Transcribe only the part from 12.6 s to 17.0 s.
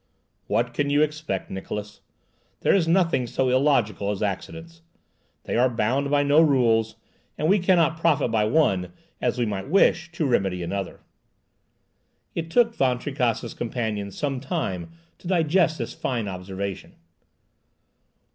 Van Tricasse's companion some time to digest this fine observation.